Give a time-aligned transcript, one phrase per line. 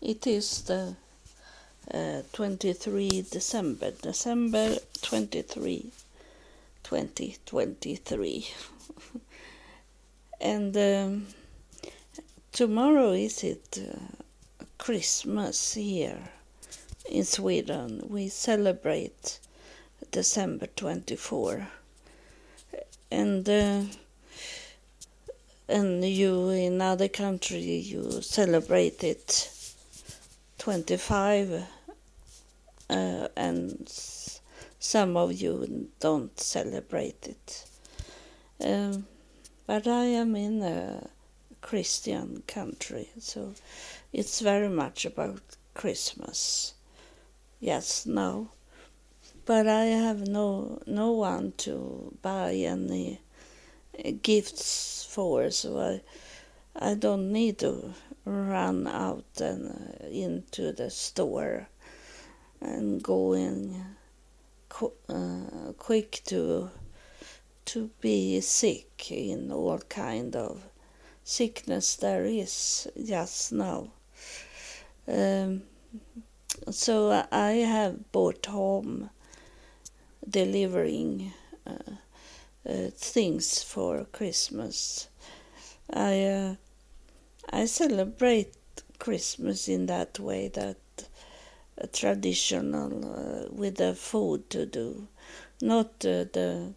[0.00, 0.94] It is the
[1.92, 5.90] uh, 23 December, December 23,
[6.84, 8.46] 2023.
[10.40, 11.26] and um,
[12.52, 13.98] tomorrow is it uh,
[14.78, 16.30] Christmas here
[17.10, 18.06] in Sweden.
[18.08, 19.40] We celebrate
[20.12, 21.66] December 24.
[23.10, 23.82] And uh,
[25.68, 29.50] and you in other country you celebrate it
[30.58, 31.64] 25
[32.90, 33.88] uh, and
[34.78, 37.64] some of you don't celebrate it.
[38.64, 39.06] Um,
[39.68, 41.06] but i am in a
[41.60, 43.54] christian country so
[44.12, 45.40] it's very much about
[45.74, 46.74] christmas.
[47.60, 48.48] Yes no.
[49.46, 53.20] But i have no no one to buy any
[54.22, 56.00] gifts for so i
[56.90, 57.94] i don't need to
[58.28, 61.66] run out and uh, into the store
[62.60, 63.84] and go in
[64.68, 66.70] qu- uh, quick to
[67.64, 70.62] to be sick in all kind of
[71.24, 73.88] sickness there is just now.
[75.06, 75.62] Um,
[76.70, 79.10] so I have bought home
[80.28, 81.32] delivering
[81.66, 81.92] uh,
[82.68, 85.08] uh, things for Christmas.
[85.92, 86.54] I uh,
[87.50, 88.54] I celebrate
[88.98, 90.76] Christmas in that way that
[91.80, 95.08] uh, traditional uh, with the food to do,
[95.62, 96.74] not uh, the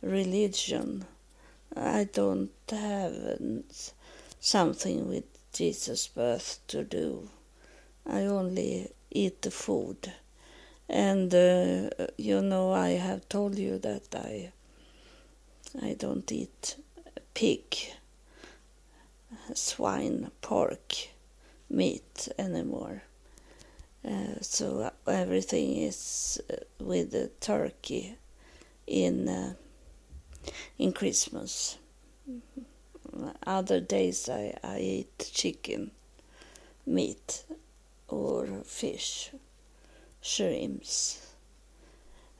[0.00, 1.04] religion.
[1.76, 3.36] I don't have uh,
[4.40, 7.28] something with Jesus' birth to do.
[8.06, 10.12] I only eat the food.
[10.88, 14.52] And uh, you know, I have told you that I
[15.82, 16.76] I don't eat
[17.34, 17.76] pig
[19.54, 20.94] swine, pork,
[21.68, 23.02] meat anymore.
[24.06, 28.16] Uh, so everything is uh, with the turkey
[28.86, 29.54] in uh,
[30.78, 31.76] in Christmas.
[33.46, 35.90] Other days I, I eat chicken,
[36.86, 37.44] meat,
[38.08, 39.30] or fish,
[40.20, 41.26] shrimps,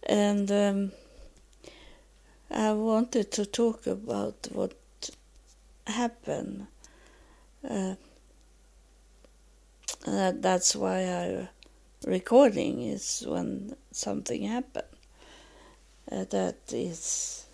[0.03, 0.93] and um,
[2.51, 4.77] I wanted to talk about what
[5.87, 6.67] happened
[7.69, 7.95] uh,
[10.07, 11.49] uh, that's why I
[12.07, 14.85] recording is when something happened.
[16.11, 17.47] Uh, that is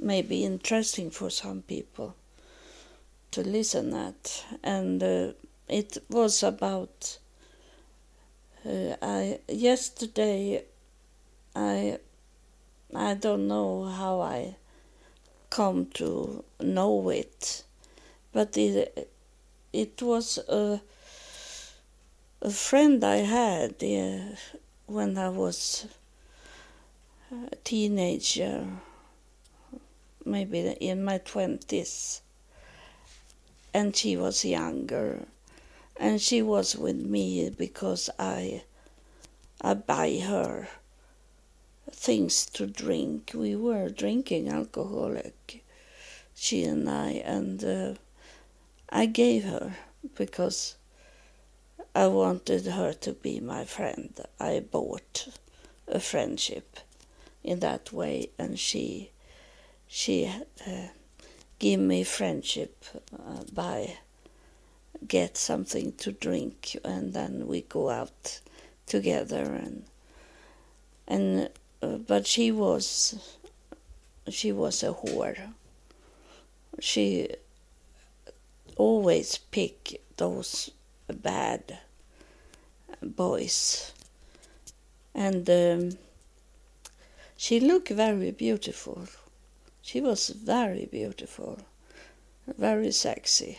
[0.00, 2.14] maybe interesting for some people
[3.30, 4.44] to listen at.
[4.62, 5.32] And uh,
[5.68, 7.18] it was about
[8.66, 10.64] uh, I yesterday
[11.54, 11.98] I
[12.94, 14.56] I don't know how I
[15.50, 17.64] come to know it
[18.32, 19.10] but it
[19.78, 20.80] it was a
[22.42, 23.74] a friend I had
[24.86, 25.86] when I was
[27.30, 28.66] a teenager,
[30.24, 32.22] maybe in my twenties,
[33.72, 35.26] and she was younger,
[35.96, 38.62] and she was with me because I
[39.60, 40.68] I buy her
[41.90, 43.30] things to drink.
[43.32, 45.62] We were drinking alcoholic,
[46.34, 47.62] she and I, and.
[47.62, 47.94] Uh,
[48.90, 49.76] I gave her
[50.16, 50.76] because
[51.94, 54.14] I wanted her to be my friend.
[54.40, 55.28] I bought
[55.86, 56.78] a friendship
[57.44, 59.10] in that way, and she
[59.88, 60.32] she
[60.66, 60.88] uh,
[61.58, 63.98] give me friendship uh, by
[65.06, 68.40] get something to drink, and then we go out
[68.86, 69.84] together and
[71.06, 71.50] and
[71.82, 73.36] uh, but she was
[74.28, 75.52] she was a whore.
[76.80, 77.28] She
[78.78, 80.70] always pick those
[81.12, 81.78] bad
[83.02, 83.92] boys.
[85.14, 85.98] And um,
[87.36, 89.06] she looked very beautiful.
[89.82, 91.58] She was very beautiful,
[92.46, 93.58] very sexy,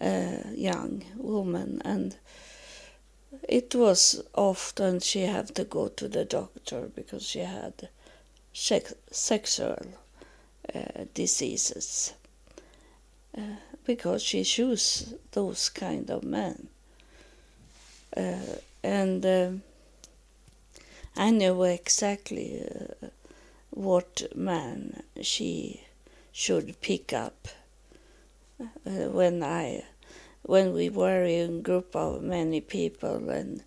[0.00, 2.16] uh, young woman, and
[3.48, 7.88] it was often she had to go to the doctor because she had
[8.52, 9.78] sex- sexual
[10.74, 12.14] uh, diseases.
[13.36, 13.56] Uh,
[13.86, 16.68] because she chose those kind of men.
[18.16, 19.50] Uh, and uh,
[21.16, 23.06] I knew exactly uh,
[23.70, 25.82] what man she
[26.32, 27.48] should pick up
[28.60, 29.84] uh, when I
[30.42, 33.62] when we were in a group of many people and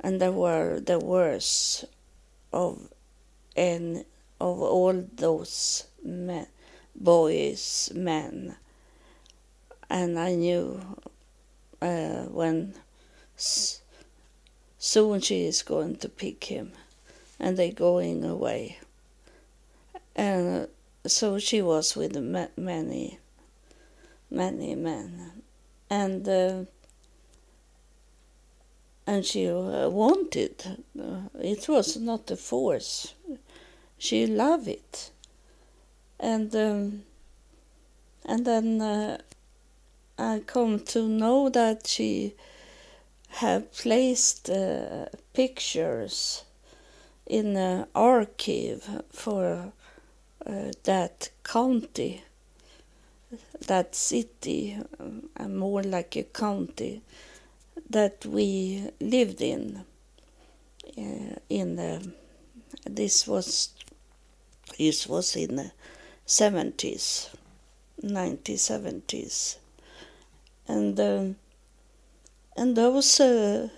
[0.00, 1.84] and there were the worst
[2.52, 2.88] of
[3.56, 4.04] and
[4.40, 6.46] of all those men,
[6.94, 8.56] boys men
[9.90, 10.80] and I knew
[11.82, 12.74] uh, when
[13.36, 16.72] soon she is going to pick him,
[17.40, 18.78] and they're going away.
[20.14, 23.18] And uh, so she was with ma- many,
[24.30, 25.32] many men,
[25.90, 26.64] and uh,
[29.06, 30.78] and she uh, wanted.
[30.98, 33.14] Uh, it was not a force.
[33.98, 35.10] She loved it,
[36.20, 37.02] and um,
[38.24, 39.20] and then
[40.20, 42.34] I come to know that she
[43.28, 46.44] had placed uh, pictures
[47.26, 49.72] in an archive for
[50.44, 52.22] uh, that county,
[53.66, 54.76] that city,
[55.38, 57.00] uh, more like a county
[57.88, 59.84] that we lived in.
[60.98, 62.12] Uh, in the,
[62.84, 63.70] this was
[64.76, 65.72] this was in the
[66.26, 67.30] seventies,
[68.02, 69.59] nineteen seventies,
[70.70, 71.36] and um,
[72.56, 73.68] and those uh,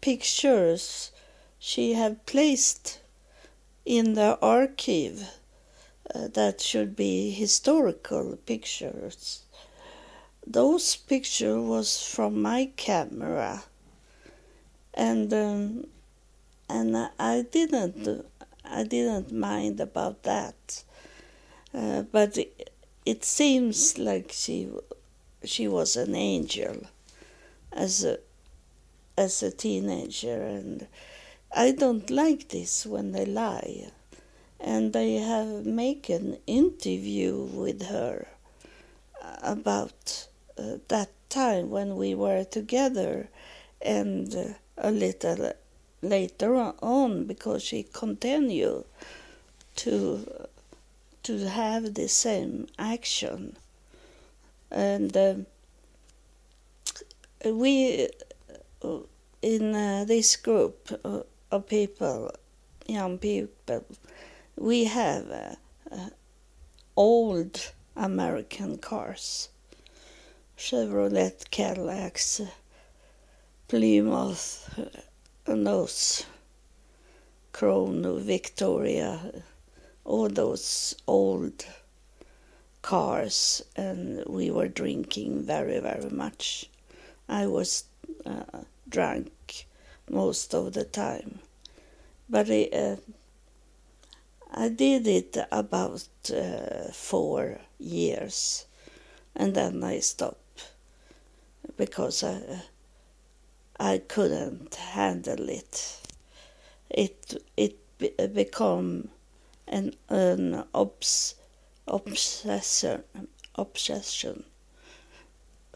[0.00, 1.12] pictures
[1.58, 3.00] she had placed
[3.84, 5.28] in the archive
[6.14, 9.42] uh, that should be historical pictures.
[10.46, 13.62] Those picture was from my camera,
[14.94, 15.86] and um,
[16.68, 18.26] and I didn't
[18.64, 20.82] I didn't mind about that,
[21.74, 22.70] uh, but it,
[23.04, 24.68] it seems like she
[25.44, 26.86] she was an angel
[27.72, 28.18] as a
[29.16, 30.86] as a teenager and
[31.54, 33.90] I don't like this when they lie.
[34.60, 38.28] And they have make an interview with her
[39.42, 40.28] about
[40.58, 43.28] uh, that time when we were together
[43.80, 44.44] and uh,
[44.76, 45.52] a little
[46.02, 48.84] later on because she continued
[49.76, 50.46] to
[51.22, 53.56] to have the same action
[54.70, 55.34] and uh,
[57.44, 58.08] we
[58.84, 58.98] uh,
[59.42, 60.90] in uh, this group
[61.50, 62.30] of people
[62.86, 63.84] young people
[64.56, 65.56] we have
[66.96, 69.48] old american cars.
[70.58, 72.42] Chevrolet cadillacs
[73.66, 74.68] plymouth
[75.46, 76.26] and those
[77.52, 79.42] crown victoria
[80.04, 81.64] all those old
[82.82, 86.68] cars and we were drinking very very much.
[87.28, 87.84] I was
[88.26, 89.66] uh, drunk
[90.10, 91.40] most of the time.
[92.28, 92.96] But it, uh,
[94.52, 98.66] i did it about uh, four years
[99.36, 100.68] and then i stopped
[101.76, 102.62] because i
[103.78, 105.98] i couldn't handle it.
[106.90, 109.08] It it be- become
[109.66, 111.34] an an obs
[111.90, 113.02] obsession
[113.56, 114.44] obsession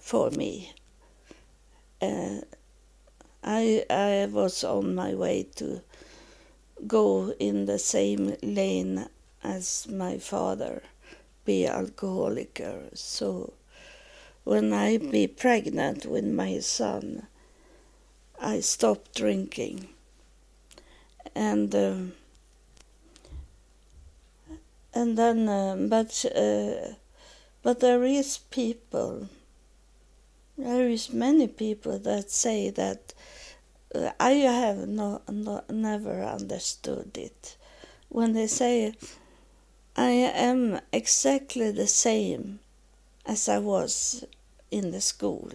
[0.01, 0.73] for me.
[2.01, 2.41] Uh,
[3.43, 5.83] I I was on my way to
[6.87, 9.07] go in the same lane
[9.43, 10.83] as my father,
[11.45, 12.63] be alcoholic.
[12.95, 13.53] So
[14.45, 17.27] when I be pregnant with my son,
[18.41, 19.89] I stopped drinking,
[21.35, 21.75] and.
[21.75, 22.13] Um,
[24.95, 26.95] and then uh, but uh,
[27.63, 29.29] but there is people
[30.57, 33.13] there is many people that say that
[33.95, 37.57] uh, I have no, no never understood it
[38.09, 38.95] when they say
[39.97, 42.61] I am exactly the same
[43.27, 44.25] as I was
[44.71, 45.51] in the school.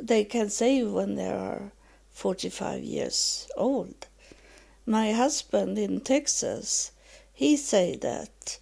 [0.00, 1.72] They can say when they are
[2.12, 4.06] 45 years old.
[4.86, 6.90] My husband in Texas,
[7.40, 8.58] he say that.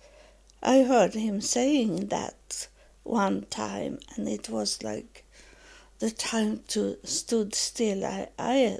[0.62, 2.68] I heard him saying that
[3.02, 5.24] one time, and it was like
[5.98, 8.04] the time to stood still.
[8.04, 8.78] I, I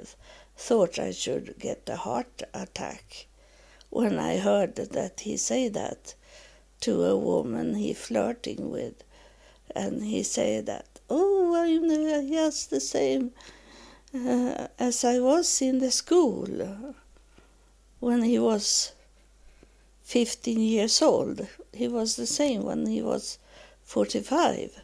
[0.55, 3.27] thought I should get a heart attack
[3.89, 6.15] when I heard that he say that
[6.79, 9.03] to a woman he flirting with,
[9.75, 13.31] and he say that, oh, I'm just the same
[14.15, 16.47] uh, as I was in the school
[17.99, 18.93] when he was
[20.09, 21.47] 15 years old.
[21.71, 23.37] He was the same when he was
[23.83, 24.81] 45.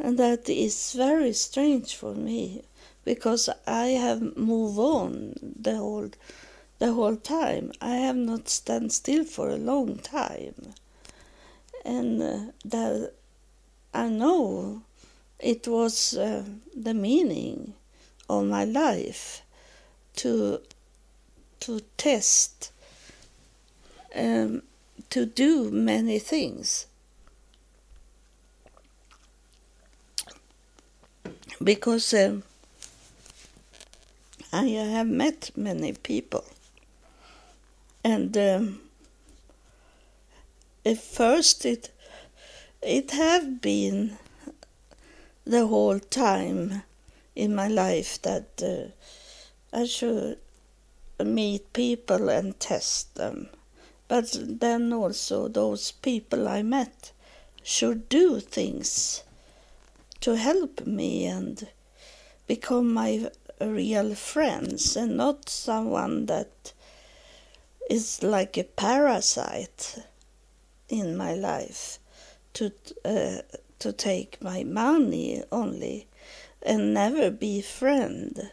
[0.00, 2.64] And that is very strange for me
[3.04, 6.10] because I have moved on the whole
[6.80, 7.70] the whole time.
[7.80, 10.74] I have not stand still for a long time.
[11.84, 13.12] And uh, that
[13.94, 14.82] I know
[15.38, 17.74] it was uh, the meaning
[18.28, 19.42] of my life
[20.16, 20.62] to
[21.60, 22.72] to test
[24.14, 24.62] um,
[25.10, 26.86] to do many things
[31.62, 32.42] because um,
[34.52, 36.44] I have met many people,
[38.02, 38.80] and um,
[40.84, 41.90] at first it
[42.82, 44.16] it have been
[45.44, 46.82] the whole time
[47.36, 50.38] in my life that uh, I should
[51.22, 53.48] meet people and test them.
[54.10, 57.12] But then also those people I met
[57.62, 59.22] should do things
[60.20, 61.68] to help me and
[62.48, 66.72] become my real friends and not someone that
[67.88, 70.02] is like a parasite
[70.88, 72.00] in my life
[72.54, 72.72] to
[73.04, 73.42] uh,
[73.78, 76.08] to take my money only
[76.64, 78.50] and never be friend.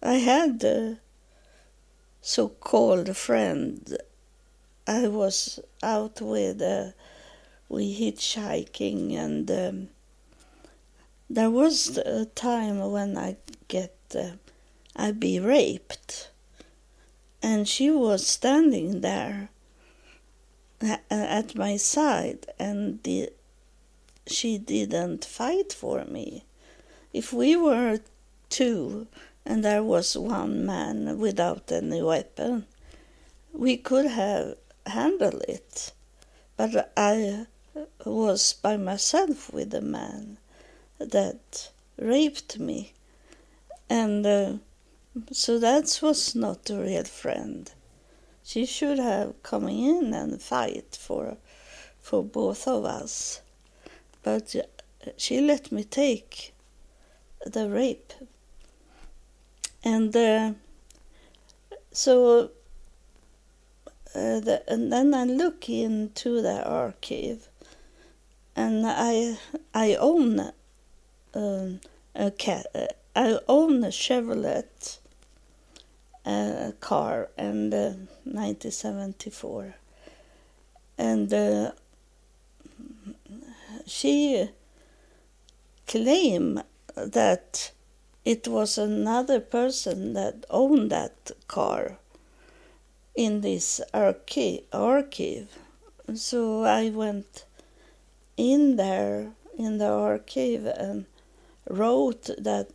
[0.00, 0.98] I had a
[2.22, 3.98] so-called friend.
[4.86, 6.90] I was out with uh,
[7.68, 9.88] we hitchhiking and um,
[11.30, 13.36] there was a time when I
[13.68, 14.32] get uh,
[14.96, 16.30] I be raped,
[17.42, 19.48] and she was standing there
[21.10, 23.30] at my side, and the,
[24.26, 26.44] she didn't fight for me.
[27.12, 28.00] If we were
[28.50, 29.08] two
[29.44, 32.66] and there was one man without any weapon,
[33.52, 35.92] we could have handled it.
[36.56, 37.46] But I
[38.04, 40.38] was by myself with a man
[40.98, 42.92] that raped me.
[43.90, 44.52] And uh,
[45.32, 47.70] so that was not a real friend.
[48.44, 51.36] She should have come in and fight for
[52.00, 53.40] for both of us.
[54.22, 54.54] But
[55.16, 56.52] she let me take
[57.46, 58.12] the rape.
[59.82, 60.52] And uh,
[61.92, 62.50] so
[64.14, 67.48] uh, the, and then I look into the archive
[68.54, 69.36] and I
[69.74, 70.52] I own
[71.34, 71.80] um,
[72.14, 72.66] a cat.
[73.16, 74.98] I own a Chevrolet
[76.24, 77.92] uh, car and uh,
[78.24, 79.74] 1974,
[80.98, 81.72] and uh,
[83.86, 84.48] she
[85.86, 86.62] claimed
[86.96, 87.72] that
[88.24, 91.98] it was another person that owned that car
[93.14, 94.64] in this archive.
[94.72, 95.58] archive.
[96.14, 97.44] So I went
[98.36, 101.06] in there in the archive and
[101.68, 102.68] wrote that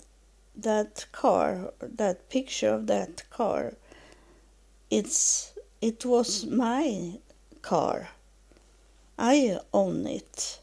[0.56, 3.74] that car, that picture of that car,
[4.90, 7.14] it's it was my
[7.62, 8.10] car.
[9.18, 10.60] I own it,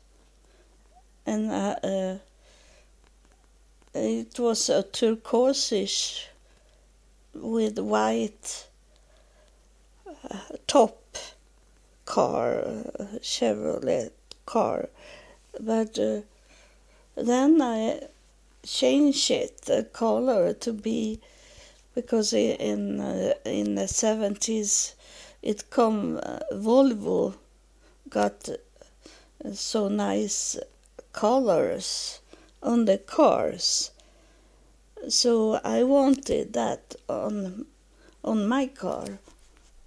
[1.25, 2.18] and uh, uh,
[3.95, 6.26] it was a turquoise
[7.35, 8.66] with white
[10.66, 11.16] top
[12.04, 12.62] car,
[13.20, 14.10] Chevrolet
[14.44, 14.88] car,
[15.60, 16.20] but uh,
[17.16, 18.00] then I
[18.64, 21.20] changed it the color to be
[21.94, 24.94] because in uh, in the seventies
[25.42, 27.34] it come uh, Volvo
[28.08, 30.58] got uh, so nice
[31.12, 32.20] colors
[32.62, 33.90] on the cars.
[35.08, 37.66] So I wanted that on
[38.25, 39.18] on my car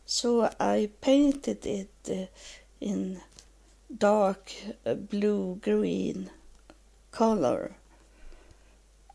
[0.10, 2.26] so I painted it uh,
[2.82, 3.22] in
[3.96, 4.52] dark
[4.84, 6.32] uh, blue green
[7.12, 7.74] color,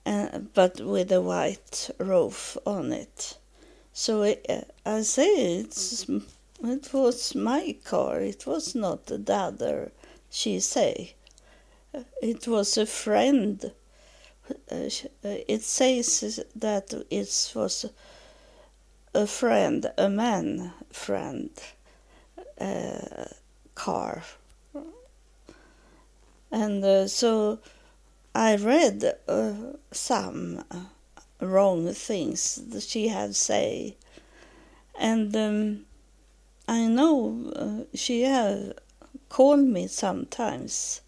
[0.07, 3.37] uh, but with a white roof on it.
[3.93, 6.09] So uh, I say it's
[6.63, 8.21] it was my car.
[8.21, 9.91] It was not the other.
[10.31, 11.15] She say
[12.23, 13.73] it was a friend.
[14.71, 17.87] Uh, uh, it says that it was
[19.15, 21.51] a friend, a man friend
[22.61, 23.27] uh,
[23.75, 24.25] car,
[26.51, 27.61] and uh, so
[28.35, 29.53] I read uh,
[29.93, 30.65] some
[31.41, 33.97] wrong things that she had say,
[34.99, 35.87] and um,
[36.67, 38.75] I know uh, she had
[39.29, 41.01] called me sometimes.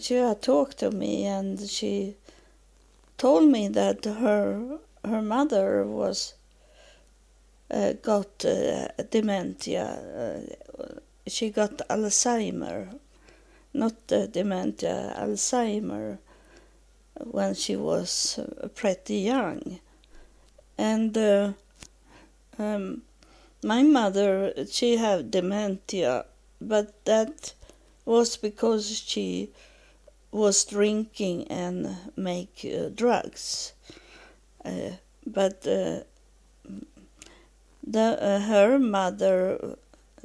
[0.00, 2.16] She had talked to me, and she
[3.16, 6.34] told me that her her mother was
[7.72, 10.46] uh, got uh, dementia.
[10.78, 10.94] Eh,
[11.26, 12.98] she got Alzheimer
[13.74, 16.18] not dementia, Alzheimer,
[17.24, 18.38] when she was
[18.74, 19.80] pretty young.
[20.76, 21.16] And
[22.58, 23.02] um,
[23.62, 26.26] my mother, she had dementia,
[26.60, 27.54] but that
[28.04, 29.50] was because she
[30.30, 33.72] was drinking and make drugs.
[35.24, 35.66] But
[37.84, 39.76] the uh, her mother,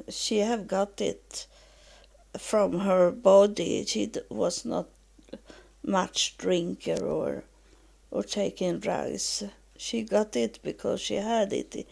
[0.08, 1.46] she have got it
[2.38, 3.84] from her body.
[3.84, 4.86] She was not
[5.84, 7.44] much drinker or
[8.10, 9.44] or taking drugs.
[9.76, 11.86] She got it because she had it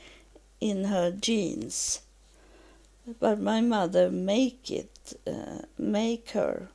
[0.61, 2.01] in her genes.
[3.21, 6.69] But my mother make it, uh, make her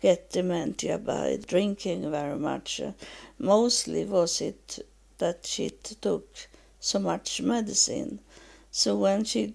[0.00, 2.80] get dementia by drinking very much.
[3.38, 4.86] Mostly was it
[5.18, 6.48] that she took
[6.80, 8.20] so much medicine.
[8.70, 9.54] So when she,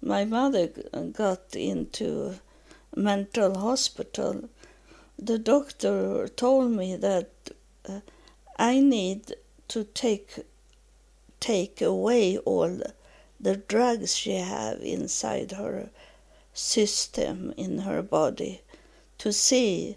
[0.00, 0.68] my mother
[1.12, 2.34] got into
[2.94, 4.48] mental hospital,
[5.18, 7.30] the doctor told me that
[7.88, 8.00] uh,
[8.58, 9.34] I need
[9.68, 10.38] to take
[11.40, 12.80] take away all
[13.40, 15.90] the drugs she have inside her
[16.54, 18.60] system in her body
[19.18, 19.96] to see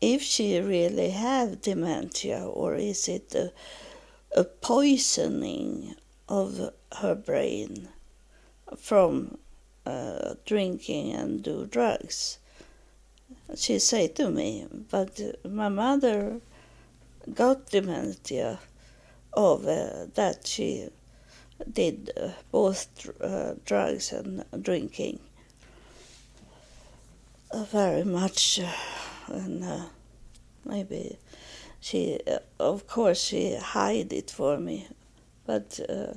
[0.00, 3.50] if she really have dementia or is it a,
[4.34, 5.94] a poisoning
[6.28, 6.70] of
[7.00, 7.88] her brain
[8.76, 9.36] from
[9.84, 12.38] uh, drinking and do drugs.
[13.56, 16.40] She said to me, but my mother
[17.34, 18.60] got dementia
[19.34, 20.88] of uh, that she
[21.70, 22.88] did uh, both
[23.20, 25.20] uh, drugs and drinking
[27.50, 28.60] uh, very much
[29.28, 29.88] and
[30.64, 31.18] maybe
[31.82, 32.18] she
[32.58, 34.88] of course she hid it for me
[35.44, 36.14] but uh,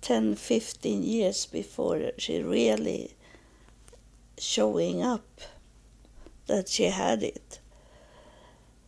[0.00, 3.14] 10 15 years before she really
[4.38, 5.40] showing up
[6.48, 7.60] that she had it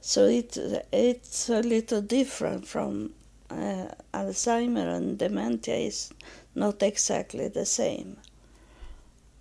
[0.01, 0.57] so it
[0.93, 3.13] it's a little different from
[3.51, 6.13] uh, Alzheimer and dementia is
[6.55, 8.17] not exactly the same.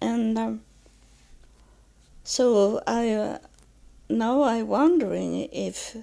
[0.02, 0.62] And um,
[2.24, 3.38] so I uh,
[4.10, 5.98] now I'm wondering if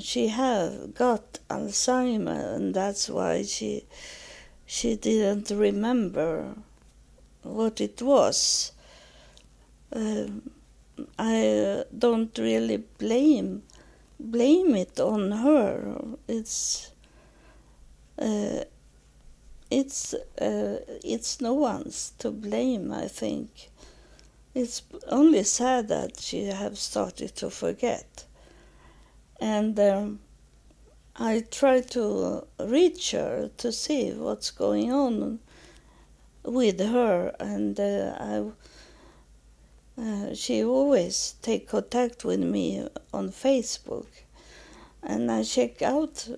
[0.00, 3.84] she have got Alzheimer and that's why she
[4.66, 6.54] she didn't remember
[7.42, 8.72] what it was.
[9.94, 10.26] Uh,
[11.18, 13.62] I don't really blame
[14.22, 15.96] blame it on her.
[16.28, 16.90] It's
[18.18, 18.64] uh,
[19.70, 22.92] it's uh, it's no one's to blame.
[22.92, 23.70] I think
[24.54, 28.24] it's only sad that she have started to forget,
[29.42, 30.20] and um,
[31.16, 35.40] I try to reach her to see what's going on
[36.44, 38.44] with her, and uh, I
[40.00, 44.06] uh, she always take contact with me on Facebook,
[45.02, 46.28] and I check out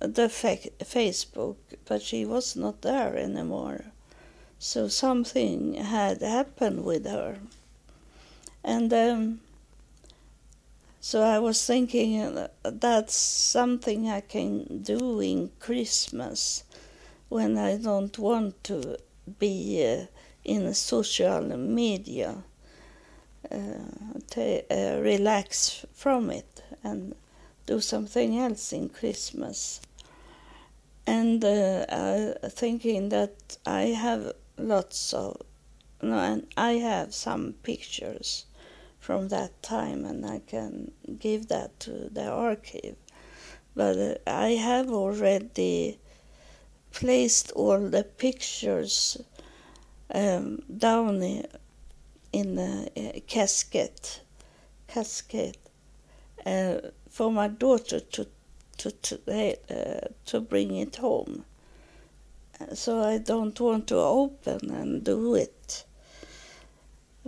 [0.00, 3.84] the fa- Facebook, but she was not there anymore.
[4.58, 7.38] So something had happened with her,
[8.64, 9.40] and um,
[11.00, 16.64] so I was thinking that's something I can do in Christmas
[17.28, 18.98] when I don't want to
[19.38, 20.06] be uh,
[20.44, 22.42] in social media
[23.50, 23.56] uh,
[24.30, 27.14] to uh, relax from it and
[27.66, 29.80] do something else in Christmas.
[31.06, 35.40] And uh, thinking that I have lots of,
[36.02, 38.44] no, and I have some pictures
[39.08, 42.96] from that time, and I can give that to the archive.
[43.74, 45.98] But I have already
[46.92, 49.16] placed all the pictures
[50.14, 51.22] um, down
[52.34, 54.20] in a casket,
[54.88, 55.56] casket
[56.44, 56.74] uh,
[57.08, 58.26] for my daughter to
[58.76, 61.46] to to, uh, to bring it home.
[62.74, 65.84] So I don't want to open and do it.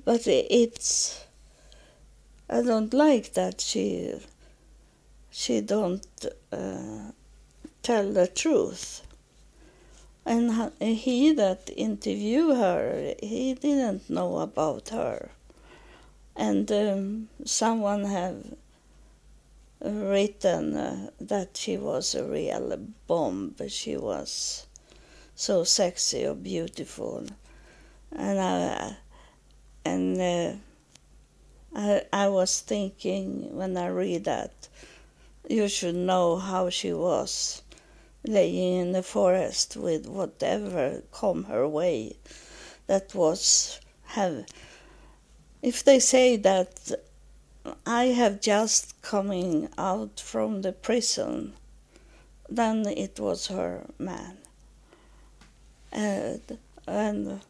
[0.04, 1.24] But it's
[2.52, 4.12] I don't like that she
[5.30, 6.04] she don't
[6.50, 7.12] uh,
[7.80, 9.02] tell the truth.
[10.26, 15.30] And he that interviewed her he didn't know about her.
[16.34, 18.44] And um, someone have
[19.80, 23.54] written uh, that she was a real bomb.
[23.68, 24.66] She was
[25.36, 27.26] so sexy or beautiful.
[28.10, 28.96] And i
[29.84, 30.58] and uh,
[31.80, 34.68] I, I was thinking when i read that
[35.48, 37.62] you should know how she was
[38.22, 42.16] laying in the forest with whatever come her way
[42.86, 43.80] that was
[44.16, 44.44] have
[45.62, 46.92] if they say that
[47.86, 51.54] I have just coming out from the prison
[52.48, 54.38] then it was her man.
[55.92, 57.40] And and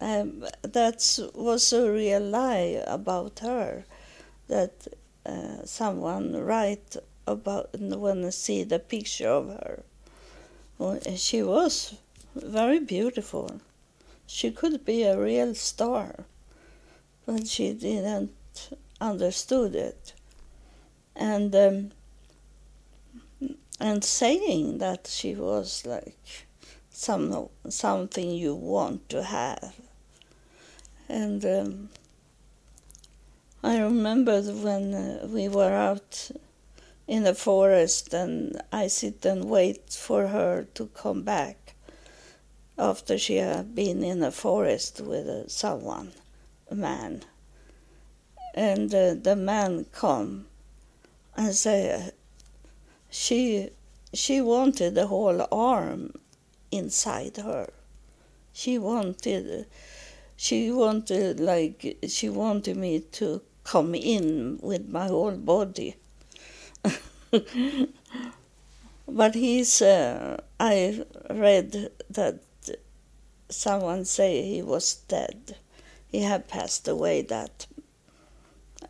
[0.00, 3.84] um, that was a real lie about her
[4.48, 4.88] that
[5.24, 9.82] uh, someone write about when I see the picture of her.
[11.16, 11.96] She was
[12.34, 13.60] very beautiful.
[14.26, 16.24] She could be a real star,
[17.26, 18.32] but she didn't
[19.00, 20.12] understood it.
[21.14, 21.90] and um,
[23.80, 26.46] and saying that she was like
[26.90, 29.74] some something you want to have,
[31.08, 31.88] and um,
[33.62, 36.30] I remember when uh, we were out
[37.06, 41.74] in the forest and I sit and wait for her to come back
[42.78, 46.12] after she had been in the forest with uh, someone,
[46.70, 47.22] a man.
[48.54, 50.46] And uh, the man come
[51.36, 52.12] and say
[53.10, 53.70] she
[54.12, 56.12] she wanted the whole arm
[56.70, 57.70] inside her.
[58.52, 59.66] She wanted
[60.36, 65.96] she wanted like she wanted me to come in with my whole body.
[69.08, 72.40] But he's uh, i read that
[73.48, 75.56] someone say he was dead.
[76.08, 77.66] He had passed away that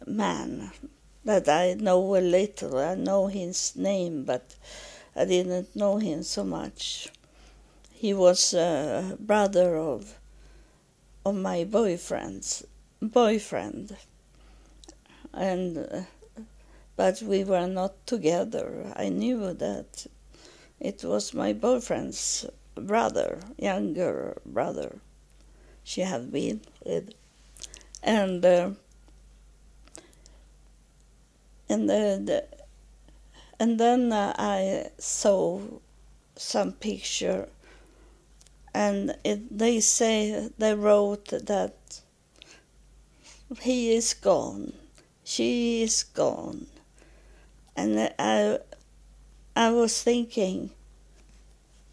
[0.06, 0.72] man.
[1.24, 4.54] That i know a little i know his name but
[5.14, 7.08] i didn't know him so much.
[7.92, 10.18] He was a brother of
[11.26, 12.64] of my boyfriend's
[13.02, 13.96] boyfriend
[15.34, 16.02] and uh,
[16.96, 18.92] but we were not together.
[18.96, 20.06] I knew that
[20.80, 24.98] it was my boyfriend's brother, younger brother,
[25.84, 27.12] she had been with,
[28.02, 28.70] and uh,
[31.68, 32.44] and the, the
[33.58, 35.60] and then uh, I saw
[36.36, 37.48] some picture,
[38.76, 42.02] and it, they say they wrote that
[43.60, 44.74] he is gone,
[45.24, 46.66] she is gone.
[47.74, 48.58] And I,
[49.56, 50.72] I was thinking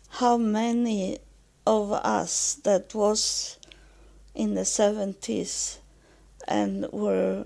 [0.10, 1.19] how many
[1.65, 3.58] of us that was
[4.36, 5.78] in the 70s
[6.50, 7.46] and were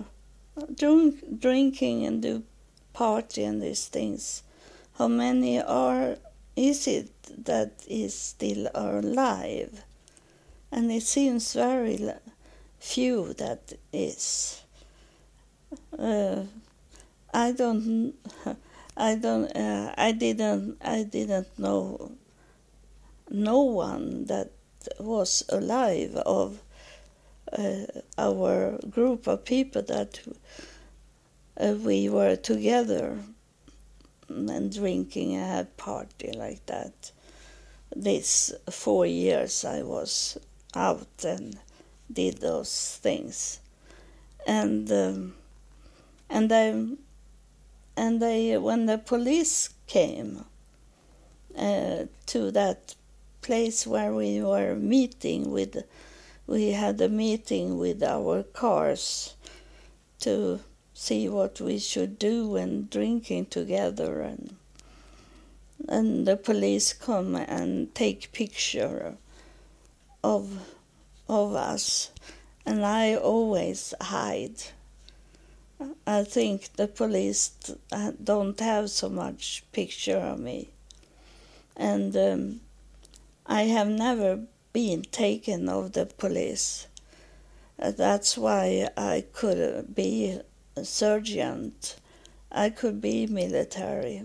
[0.74, 2.42] drink, drinking and do
[2.94, 4.42] party and these things,
[4.98, 6.18] how many are
[6.56, 7.12] is it
[7.46, 9.84] that is still alive?
[10.72, 12.12] And it seems very
[12.80, 14.62] few that is.
[15.98, 16.44] Uh,
[17.34, 18.14] I don't,
[18.98, 22.12] I don't, uh, I didn't, I didn't know
[23.30, 24.52] no one that
[25.00, 26.60] was alive of
[27.52, 27.86] uh,
[28.18, 30.20] our group of people that
[31.60, 33.18] uh, we were together
[34.30, 37.12] and drinking and had party like that.
[37.96, 40.38] These four years I was
[40.76, 41.58] out and
[42.12, 43.60] did those things,
[44.46, 45.36] and um,
[46.30, 46.86] and I
[47.96, 50.46] and they when the police came
[51.58, 52.96] uh, to that
[53.42, 55.84] place where we were meeting with
[56.46, 59.36] we had a meeting with our cars
[60.20, 60.60] to
[60.94, 64.56] see what we should do and drinking together and
[65.88, 69.16] and the police come and take picture
[70.24, 70.60] of
[71.30, 72.12] of us
[72.66, 74.64] and I always hide
[76.08, 77.52] I think the police
[78.24, 80.70] don't have so much picture of me.
[81.76, 82.62] And um,
[83.46, 84.40] I have never
[84.74, 86.88] been taken of the police.
[87.78, 90.40] That's why I could be
[90.76, 91.74] a surgeon.
[92.52, 94.24] I could be military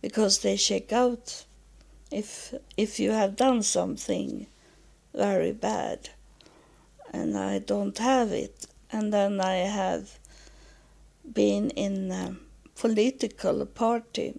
[0.00, 1.44] because they check out
[2.10, 4.46] if if you have done something
[5.12, 6.10] very bad
[7.12, 10.18] and I don't have it and then I have
[11.32, 12.36] been in a
[12.76, 14.38] political party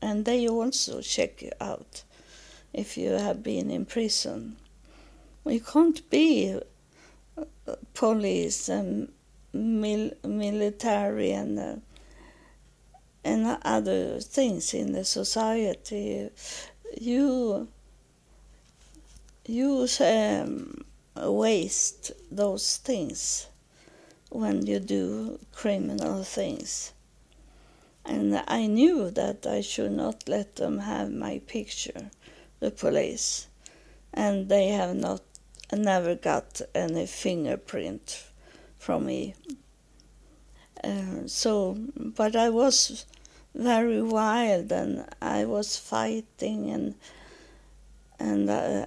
[0.00, 2.02] and they also check you out
[2.72, 4.56] if you have been in prison.
[5.44, 6.58] You can't be
[7.94, 9.12] police and
[9.52, 11.76] mil- military and uh,
[13.24, 16.30] and other things in the society.
[17.00, 17.68] You
[19.46, 20.84] you um,
[21.16, 23.48] waste those things
[24.30, 26.92] when you do criminal things.
[28.04, 32.10] And I knew that I should not let them have my picture,
[32.60, 33.46] the police.
[34.12, 35.22] And they have not
[35.72, 38.24] never got any fingerprint
[38.78, 39.34] from me.
[40.82, 43.06] Uh, so, but I was
[43.54, 46.94] very wild and I was fighting and
[48.18, 48.86] and uh,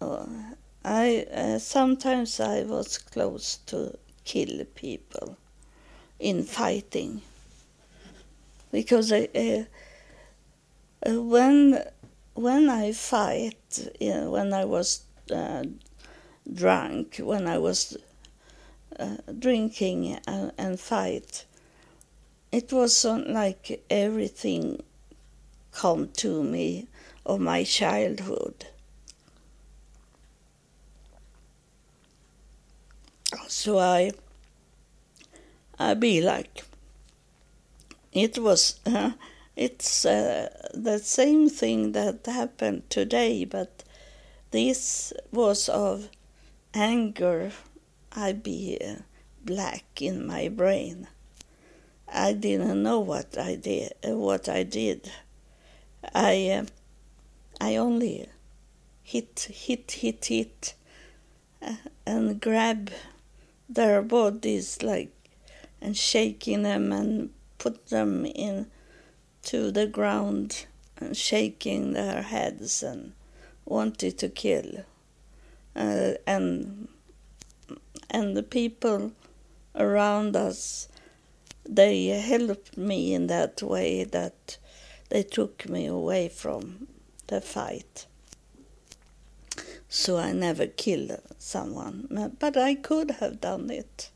[0.00, 0.26] uh,
[0.84, 5.36] I uh, sometimes I was close to kill people
[6.18, 7.22] in fighting.
[8.72, 9.66] Because I,
[11.06, 11.82] when
[12.34, 15.02] when I fight, you know, when I was
[16.52, 17.96] drunk, when I was
[18.98, 21.44] uh, drinking and, and, fight,
[22.52, 24.82] it was like everything
[25.72, 26.86] come to me
[27.24, 28.66] of my childhood.
[33.46, 34.12] So I,
[35.78, 36.64] I be like,
[38.12, 39.12] it was, uh,
[39.56, 43.84] it's uh, the same thing that happened today, but
[44.50, 46.08] this was of
[46.74, 47.52] anger.
[48.12, 49.02] I be uh,
[49.44, 51.06] black in my brain.
[52.12, 53.92] I didn't know what I did.
[54.06, 55.10] Uh, what I did.
[56.12, 56.66] I, uh,
[57.60, 58.28] I only
[59.04, 60.74] hit, hit, hit, hit,
[61.62, 62.90] uh, and grab
[63.68, 65.12] their bodies like,
[65.80, 68.66] and shaking them and put them in
[69.42, 73.12] to the ground and shaking their heads and
[73.64, 74.84] wanted to kill.
[75.76, 76.88] Uh, and
[78.10, 79.12] and the people
[79.74, 80.88] around us
[81.68, 84.58] they helped me in that way that
[85.08, 86.88] they took me away from
[87.28, 88.06] the fight.
[89.88, 94.10] So I never killed someone, but I could have done it.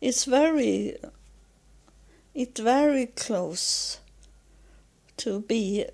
[0.00, 0.96] It's very,
[2.34, 4.00] it's very close
[5.18, 5.86] to be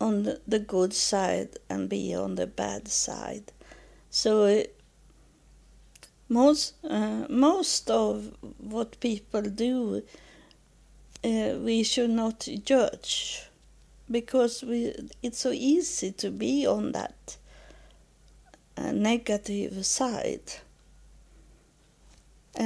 [0.00, 3.52] on the good side and be on the bad side.
[4.10, 4.64] So
[6.34, 8.12] most uh, most of
[8.72, 10.02] what people do,
[11.30, 13.14] uh, we should not judge,
[14.10, 14.80] because we
[15.22, 17.36] it's so easy to be on that
[18.76, 20.48] uh, negative side,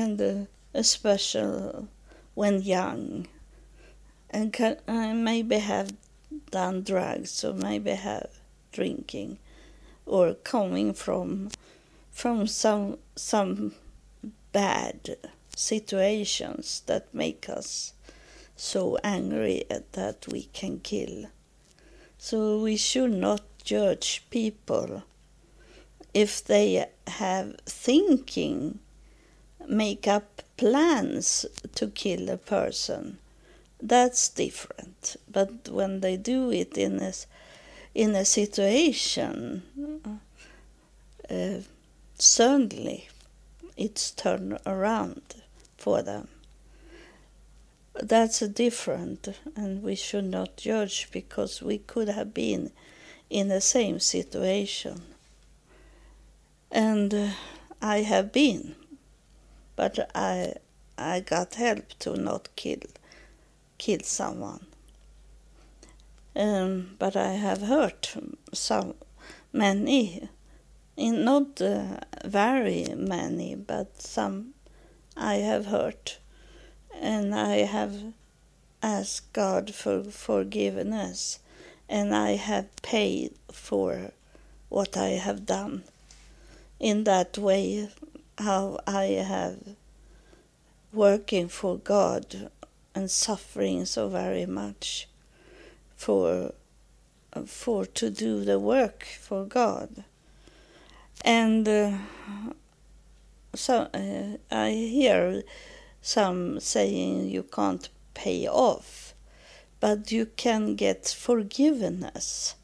[0.00, 1.87] and especially
[2.35, 3.26] when young,
[4.31, 4.76] and can,
[5.31, 5.90] maybe have
[6.50, 8.31] done drugs or maybe have
[8.72, 9.38] drinking
[10.07, 11.50] or coming from
[12.18, 13.72] from some some
[14.50, 15.16] bad
[15.54, 17.92] situations that make us
[18.57, 21.26] so angry that we can kill.
[22.18, 25.04] So we should not judge people
[26.12, 28.81] if they have thinking,
[29.68, 33.18] make up plans to kill a person
[33.81, 35.16] that's different.
[35.31, 37.12] But when they do it in a,
[37.94, 39.62] in a situation,
[41.31, 41.61] uh,
[42.18, 43.09] suddenly
[43.76, 45.22] it's turned around
[45.76, 46.28] for them.
[47.94, 52.70] That's different, and we should not judge because we could have been
[53.28, 55.02] in the same situation.
[56.70, 57.28] And uh,
[57.83, 58.74] I have been,
[59.76, 60.54] but I
[60.96, 62.81] I got help to not kill
[63.78, 64.66] kill someone.
[66.37, 68.14] Um, but I have hurt
[68.52, 68.94] some
[69.52, 70.28] many,
[70.98, 74.54] in not uh, very many, but some
[75.16, 76.14] I have heard,
[77.00, 77.94] and I have
[78.82, 81.38] asked God for forgiveness,
[81.88, 84.11] and I have paid for
[84.68, 85.84] what I have done.
[86.80, 87.90] In that way,
[88.37, 89.76] how I have
[90.92, 92.50] working for God
[92.92, 95.06] and suffering so very much
[95.96, 96.54] for
[97.46, 100.04] for to do the work for God.
[101.24, 101.92] And uh,
[103.54, 105.42] so uh, I hear
[106.00, 109.14] some saying you can't pay off,
[109.81, 112.54] but you can get forgiveness.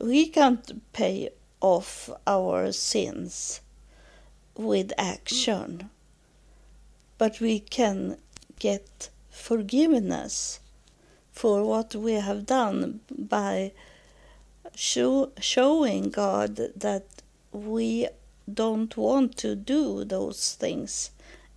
[0.00, 3.60] We can't pay off our sins
[4.56, 5.90] with action,
[7.18, 8.18] but we can
[8.58, 10.60] get forgiveness
[11.32, 13.72] for what we have done by
[14.74, 17.15] show, showing God that
[17.56, 18.08] we
[18.52, 21.10] don't want to do those things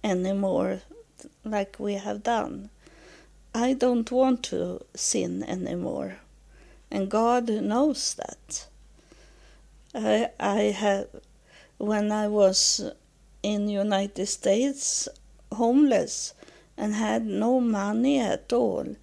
[0.04, 0.82] anymore
[1.44, 2.70] like we have done.
[3.54, 6.18] I don't want to sin anymore.
[6.92, 8.68] And God knows that.
[9.94, 11.08] I, I have,
[11.78, 12.92] when I was
[13.44, 15.08] in United States
[15.52, 16.34] homeless,
[16.80, 18.96] and had no money at all,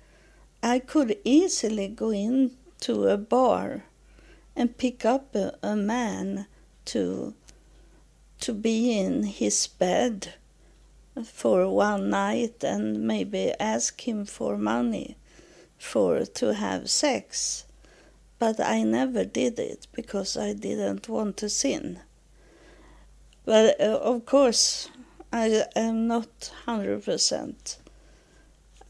[0.63, 3.85] I could easily go into a bar
[4.57, 6.47] and pick up a, a man
[6.87, 7.35] to
[8.41, 10.35] to be in his bed
[11.25, 15.17] for one night and maybe ask him for money
[15.79, 17.65] for to have sex.
[18.39, 22.01] But I never did it because I didn't want to sin.
[23.47, 24.91] But uh, of course
[25.33, 27.77] I am not 100%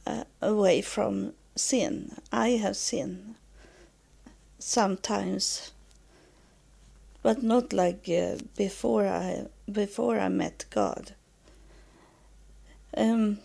[0.06, 2.16] uh, away from sin.
[2.32, 3.36] I have sinned
[4.58, 5.70] sometimes,
[7.26, 11.10] but not like uh, before I before I met God.
[12.96, 13.38] Um,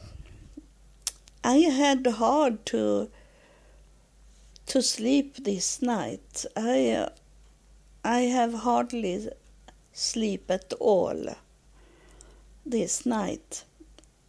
[1.44, 3.10] I had hard to
[4.68, 6.46] to sleep this night.
[6.56, 7.10] I uh,
[8.06, 9.30] I have hardly
[9.94, 11.36] sleep at all
[12.64, 13.64] this night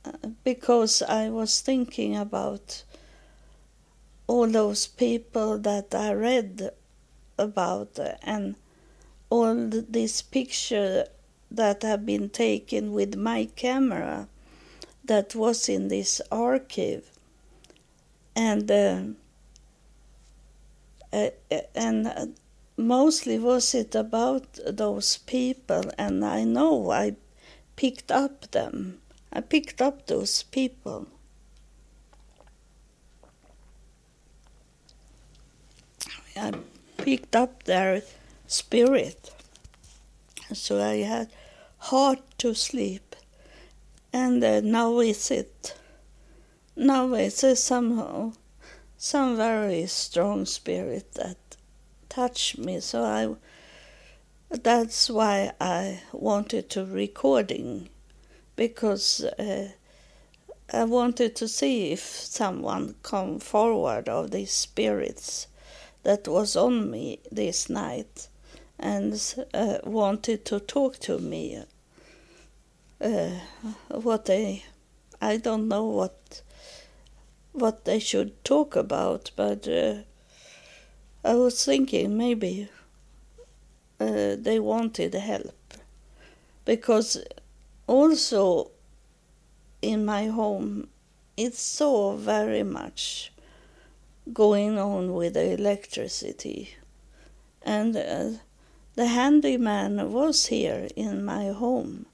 [0.07, 0.13] uh,
[0.45, 2.85] because I was thinking about
[4.27, 6.71] all those people that I read
[7.37, 8.55] about and
[9.33, 9.55] all
[9.99, 11.09] these pictures
[11.51, 14.29] that have been taken with my camera
[15.05, 17.07] that was in this archive.
[18.35, 19.03] And uh,
[21.13, 21.31] uh,
[21.75, 22.35] and
[22.77, 27.15] mostly was it about those people and i know i
[27.77, 29.01] picked up them.
[29.33, 31.09] I picked up those people.
[36.37, 36.53] I
[36.97, 38.03] picked up their
[38.53, 39.31] spirit.
[40.53, 41.29] So i had
[41.79, 43.17] hard to sleep.
[44.13, 45.75] And uh, now is it
[46.77, 48.33] now it's uh, somehow
[48.99, 51.39] some very strong spirit that
[52.11, 52.81] touched me.
[52.81, 53.35] So i
[54.51, 57.89] that's why i wanted to recording.
[58.55, 59.69] Because uh,
[60.73, 62.01] i wanted to see if
[62.41, 65.47] someone come forward of these spirits
[66.03, 68.29] that was on me this night
[68.83, 71.63] and uh, wanted to talk to me.
[73.01, 73.31] Uh,
[73.89, 74.63] what they
[75.21, 76.43] i don't know what
[77.53, 79.95] what they should talk about, but uh,
[81.25, 82.69] I was thinking maybe
[83.99, 85.75] they wanted help.
[86.65, 87.23] Because
[87.87, 88.71] also
[89.81, 90.89] in my home
[91.37, 93.33] it's so very much
[94.33, 96.77] going on with the electricity.
[97.63, 97.97] And
[98.95, 102.07] the handyman was here in my home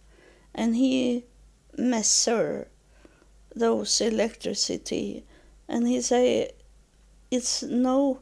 [0.54, 1.24] and he
[1.76, 2.66] measured
[3.54, 5.24] those electricity
[5.68, 6.50] and he say
[7.30, 8.20] it's no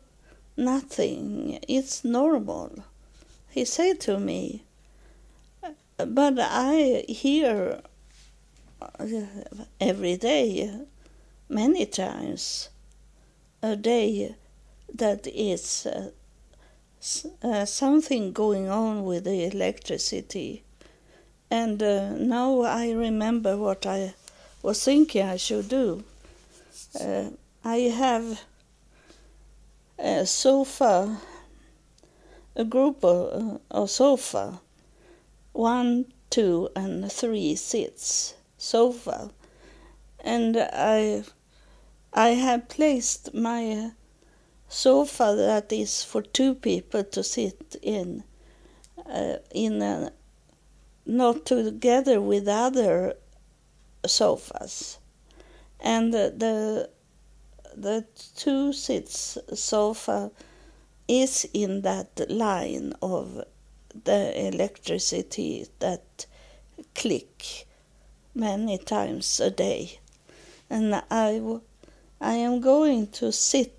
[0.57, 2.85] nothing it's normal.
[3.51, 4.63] He said to me
[5.99, 7.81] but i hear
[9.81, 10.71] every day
[11.49, 12.69] many times
[13.63, 14.35] a day
[14.93, 16.11] that is uh,
[17.43, 20.63] uh, something going on with the electricity.
[21.51, 24.15] And uh, now i remember what i
[24.63, 26.03] was thinking i should do.
[27.01, 27.31] Uh,
[27.65, 28.41] I have
[29.99, 31.21] a sofa,
[32.55, 34.61] a group of, of sofa,
[35.53, 39.31] one, two, and three seats sofa,
[40.21, 41.25] and I
[42.13, 43.93] I have placed my
[44.69, 48.25] sofa that is for two people to sit in
[49.09, 50.13] uh, in a,
[51.05, 53.15] not together with other
[54.07, 54.99] sofas.
[55.81, 56.89] And the
[57.77, 60.31] the two seats sofa
[61.07, 63.45] is in that line of
[64.05, 66.27] the electricity that
[66.95, 67.67] click
[68.35, 69.99] many times a day.
[70.69, 71.61] And I,
[72.21, 73.76] I am going to sit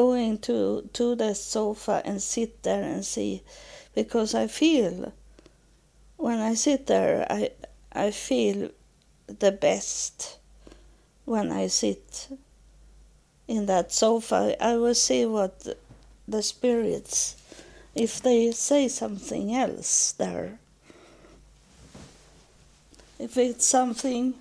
[0.00, 3.42] going to to the sofa and sit there and see
[3.94, 5.12] because I feel
[6.16, 7.50] when I sit there I
[7.92, 8.70] I feel
[9.26, 10.38] the best
[11.24, 12.28] when I sit
[13.46, 15.66] in that sofa, I will see what
[16.26, 17.36] the spirits,
[17.94, 20.58] if they say something else there,
[23.18, 24.34] if it's something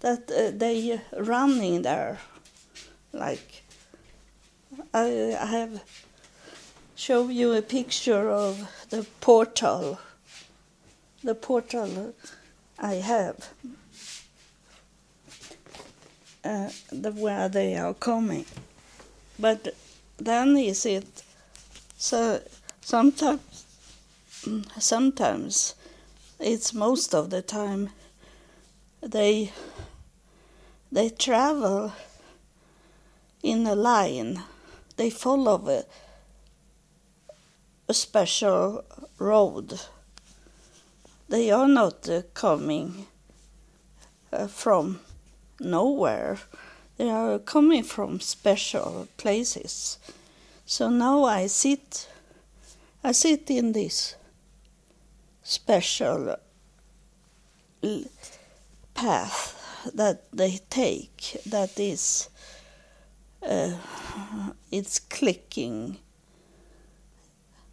[0.00, 2.18] that uh, they running there,
[3.12, 3.62] like
[4.94, 5.82] I, I have
[6.94, 9.98] show you a picture of the portal,
[11.22, 12.14] the portal
[12.78, 13.48] I have
[16.44, 18.46] uh, the, where they are coming.
[19.38, 19.74] But
[20.18, 21.22] then is it
[21.96, 22.40] so
[22.80, 23.64] sometimes
[24.78, 25.74] sometimes
[26.40, 27.90] it's most of the time
[29.00, 29.52] they
[30.90, 31.92] they travel
[33.42, 34.42] in a line
[34.96, 35.84] they follow a,
[37.88, 38.84] a special
[39.18, 39.80] road
[41.32, 43.06] they are not uh, coming
[44.30, 45.00] uh, from
[45.58, 46.36] nowhere.
[46.98, 49.98] They are coming from special places.
[50.66, 52.06] So now I sit,
[53.02, 54.14] I sit in this
[55.42, 56.36] special
[58.92, 62.28] path that they take that is
[63.46, 63.72] uh,
[64.70, 65.98] it's clicking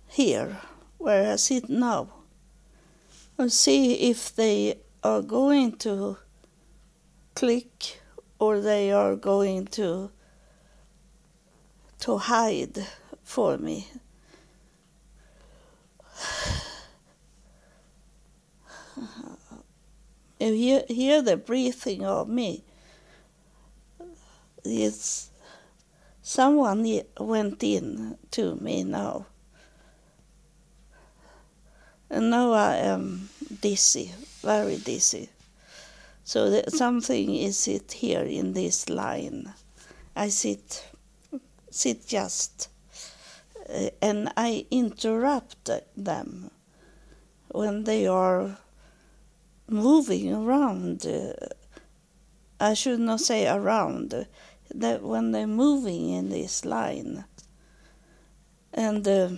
[0.07, 0.57] here
[0.97, 2.09] where I sit now
[3.37, 6.17] and see if they are going to
[7.35, 8.01] click
[8.37, 10.11] or they are going to
[11.99, 12.87] to hide
[13.23, 13.87] for me.
[20.41, 22.63] You hear, hear the breathing of me.
[24.63, 25.29] It's
[26.29, 26.85] someone
[27.19, 29.25] went in to me now.
[32.11, 33.29] And now I am
[33.61, 34.11] dizzy,
[34.41, 35.29] very dizzy.
[36.23, 39.53] So that something is it here in this line.
[40.15, 40.87] I sit,
[41.71, 42.69] sit just,
[43.67, 46.51] uh, and I interrupt them
[47.47, 48.59] when they are
[49.67, 51.07] moving around.
[51.07, 51.33] Uh,
[52.59, 54.27] I should not say around,
[54.73, 57.25] that when they're moving in this line.
[58.73, 59.29] And uh,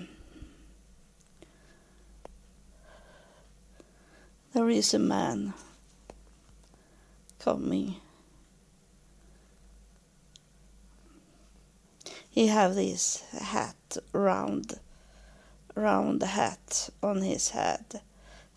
[4.53, 5.53] there is a man
[7.39, 7.95] coming.
[12.29, 14.79] He have this hat round,
[15.75, 18.01] round hat on his head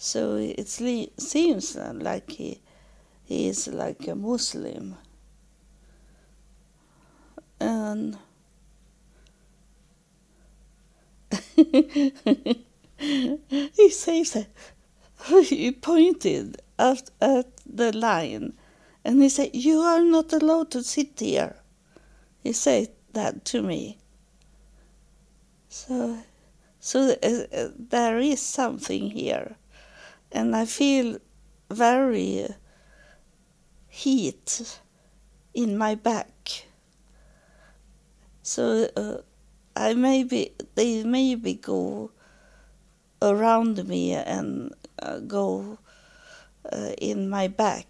[0.05, 2.61] so it seems like he,
[3.25, 4.97] he is like a Muslim.
[7.65, 8.19] And
[13.73, 14.47] he says
[15.45, 18.53] he pointed at, at the lion
[19.03, 21.57] and he said, You are not allowed to sit here.
[22.43, 23.97] He said that to me.
[25.71, 26.19] So,
[26.81, 29.57] so uh, uh, there is something here
[30.31, 31.17] and I feel
[31.71, 32.47] very
[33.89, 34.79] heat
[35.55, 36.34] in my back.
[38.55, 39.17] So uh,
[39.75, 42.13] I maybe they maybe go
[43.21, 45.79] around me and uh, go
[46.73, 47.89] uh, in my back,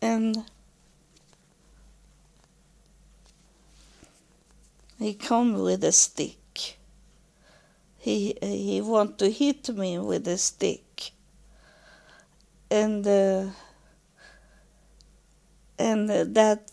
[0.00, 0.44] and
[5.00, 6.78] he come with a stick.
[7.98, 11.10] He he want to hit me with a stick.
[12.70, 13.46] And uh,
[15.80, 16.70] and that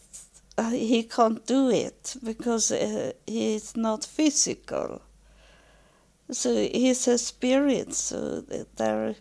[0.58, 5.02] uh, he can't do it because uh, he is not physical.
[6.32, 9.16] So he's a spirit so there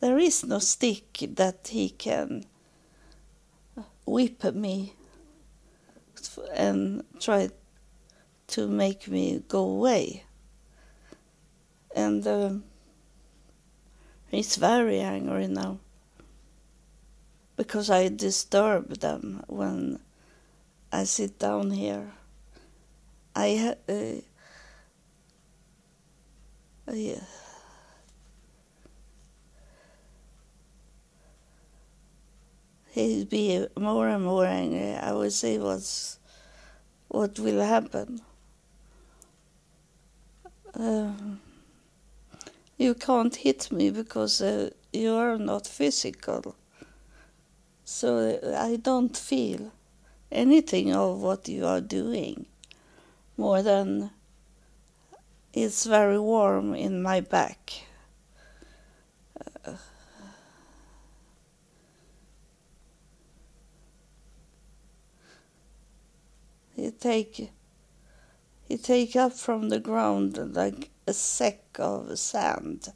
[0.00, 2.44] there is no stick that he can
[4.06, 4.92] whip me
[6.54, 7.50] and try
[8.48, 10.24] to make me go away.
[11.94, 12.50] And uh,
[14.30, 15.78] he's very angry now
[17.56, 20.00] because I disturb them when
[20.94, 22.12] I sit down here.
[23.34, 23.92] I uh,
[26.86, 27.18] uh,
[32.92, 34.94] he'd be more and more angry.
[34.94, 36.20] I would say what's
[37.08, 38.20] what will happen.
[40.74, 41.40] Um,
[42.78, 46.54] you can't hit me because uh, you are not physical.
[47.84, 49.72] So uh, I don't feel
[50.34, 52.46] anything of what you are doing
[53.36, 54.10] more than
[55.52, 57.84] it's very warm in my back.
[59.64, 59.74] Uh,
[66.74, 67.50] he take
[68.68, 72.92] he take up from the ground like a sack of sand.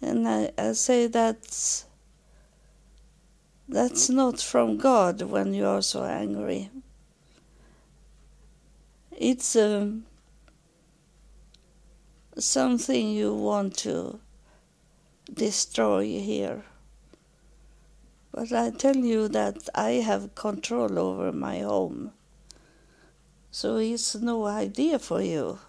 [0.00, 1.86] And I, I say that's
[3.68, 6.70] that's not from God when you are so angry.
[9.16, 10.04] It's um,
[12.36, 14.18] something you want to
[15.32, 16.64] destroy here.
[18.32, 22.12] But I tell you that I have control over my home.
[23.52, 25.60] So it's no idea for you.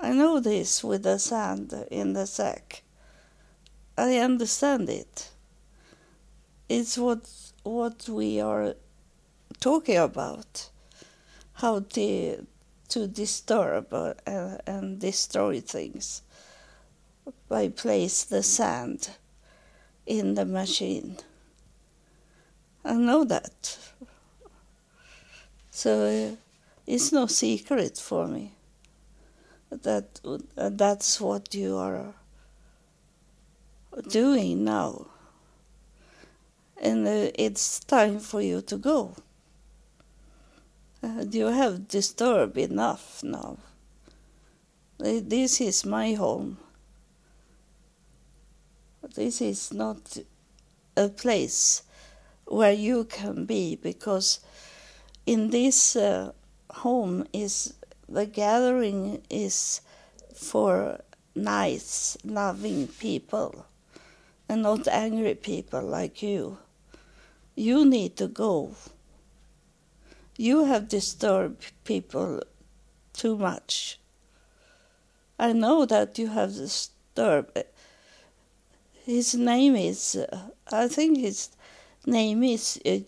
[0.00, 2.82] I know this with the sand in the sack.
[4.00, 5.28] I understand it.
[6.70, 7.28] It's what
[7.64, 8.74] what we are
[9.60, 10.70] talking about.
[11.52, 12.46] How to
[12.88, 14.14] to disturb uh,
[14.66, 16.22] and destroy things
[17.50, 19.10] by place the sand
[20.06, 21.18] in the machine.
[22.82, 23.78] I know that.
[25.70, 26.36] So uh,
[26.86, 28.52] it's no secret for me
[29.70, 32.14] that uh, that's what you are
[34.08, 35.06] doing now.
[36.80, 39.16] And uh, it's time for you to go.
[41.02, 43.58] Uh, you have disturbed enough now.
[44.98, 46.58] This is my home.
[49.14, 50.18] This is not
[50.96, 51.82] a place
[52.44, 54.40] where you can be because
[55.24, 56.32] in this uh,
[56.70, 57.74] home is
[58.08, 59.80] the gathering is
[60.34, 61.00] for
[61.34, 63.64] nice, loving people
[64.50, 66.58] and not angry people like you.
[67.54, 68.74] You need to go.
[70.36, 72.42] You have disturbed people
[73.12, 74.00] too much.
[75.38, 77.62] I know that you have disturbed.
[79.04, 81.50] His name is, uh, I think his
[82.04, 82.98] name is uh,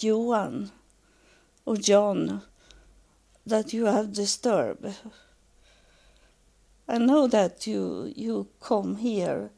[1.66, 2.42] or John,
[3.44, 4.94] that you have disturbed.
[6.88, 9.50] I know that you you come here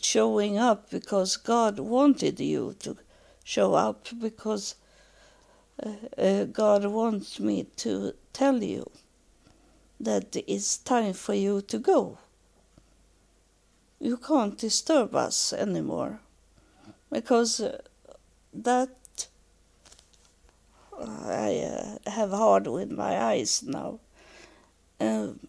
[0.00, 2.96] showing up because God wanted you to
[3.44, 4.74] show up because
[5.82, 8.90] uh, uh, God wants me to tell you
[9.98, 12.18] that it's time for you to go.
[13.98, 16.20] You can't disturb us anymore
[17.10, 17.78] because uh,
[18.54, 18.90] that
[20.98, 24.00] I uh, have hard with my eyes now
[25.00, 25.40] um,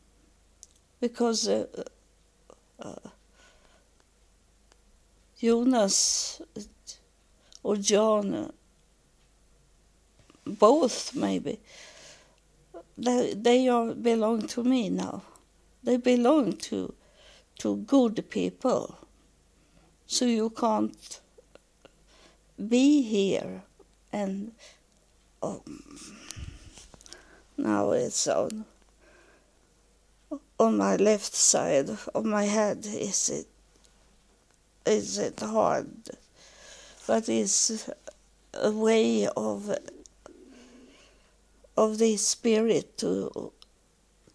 [0.99, 1.65] because uh,
[2.79, 2.95] uh,
[5.41, 6.41] Jonas
[7.63, 8.53] or John,
[10.45, 11.59] both maybe,
[12.97, 15.23] they, they are belong to me now.
[15.83, 16.93] They belong to
[17.59, 18.97] to good people.
[20.07, 21.19] So you can't
[22.69, 23.61] be here
[24.11, 24.51] and
[25.41, 25.63] oh,
[27.57, 28.65] now it's on
[30.59, 33.47] on my left side of my head is it
[34.85, 35.89] is it hard
[37.07, 37.89] but it's
[38.53, 39.75] a way of
[41.77, 43.51] of the spirit to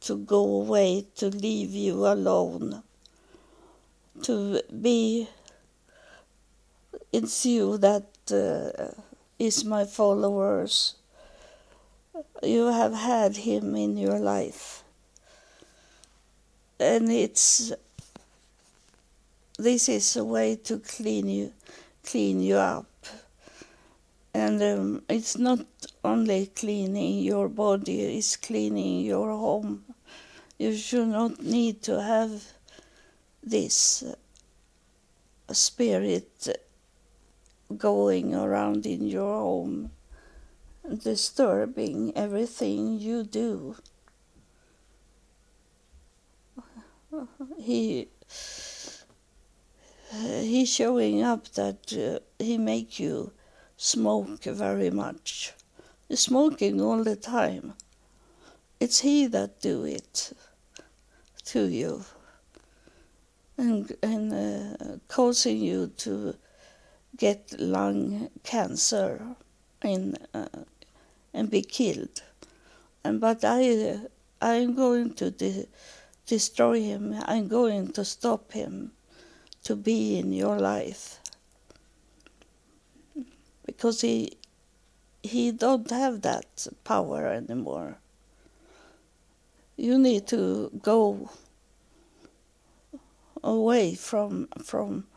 [0.01, 2.83] to go away to leave you alone
[4.23, 5.29] to be
[7.13, 8.93] it's you that uh,
[9.39, 10.97] is my followers.
[12.43, 14.83] You have had him in your life.
[16.79, 17.73] And it's
[19.59, 21.53] this is a way to clean you
[22.07, 22.87] clean you up.
[24.33, 25.61] And um, it's not
[26.05, 29.85] only cleaning your body, it's cleaning your home.
[30.59, 32.45] You should not need to have
[33.43, 34.05] this
[35.53, 36.49] spirit
[37.77, 39.91] going around in your home,
[41.03, 43.77] disturbing everything you do.
[47.59, 48.09] He
[50.43, 53.33] he's showing up that uh, he make you
[53.77, 55.53] smoke very much.
[56.09, 57.75] You're smoking all the time.
[58.79, 60.33] It's he that do it
[61.47, 62.05] to you
[63.59, 66.35] and and uh, causing you to
[67.17, 69.23] get lung cancer
[69.83, 70.47] in, uh,
[71.33, 72.23] and be killed.
[73.05, 74.01] And but I
[74.43, 75.67] I'm going to de-
[76.27, 77.17] destroy him.
[77.25, 78.93] I'm going to stop him
[79.67, 81.19] to be in your life
[83.67, 84.37] because he
[85.25, 87.99] he don't have that power anymore.
[89.77, 91.31] You need to go
[93.43, 95.09] away from from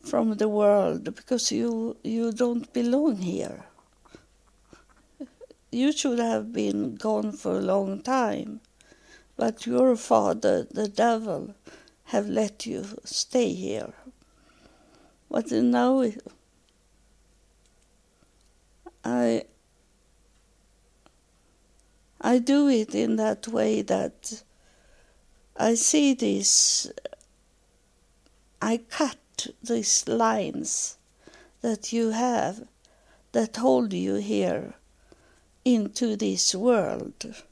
[0.00, 3.66] from the world because you you don't belong here.
[5.70, 8.60] You should have been gone for a long time,
[9.36, 11.54] but your father, the devil,
[12.12, 13.94] have let you stay here.
[15.30, 16.04] But now
[19.02, 19.44] I
[22.20, 24.42] I do it in that way that
[25.56, 26.92] I see this
[28.60, 30.98] I cut these lines
[31.62, 32.68] that you have
[33.32, 34.74] that hold you here
[35.64, 37.42] into this world.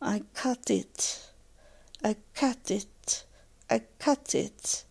[0.00, 1.28] I cut it,
[2.02, 2.86] I cut it,
[3.72, 4.84] I cut it,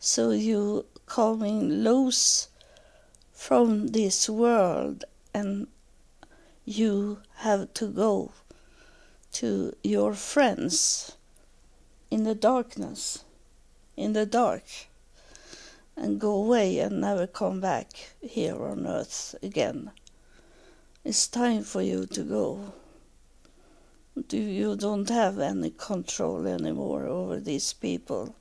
[0.00, 2.48] so you coming loose
[3.32, 5.68] from this world and
[6.64, 8.32] you have to go
[9.34, 11.12] to your friends
[12.10, 13.22] in the darkness,
[13.96, 14.64] in the dark
[15.96, 17.90] and go away and never come back
[18.20, 19.92] here on earth again.
[21.04, 22.72] It's time for you to go.
[24.28, 28.34] You don't have any control anymore over these people.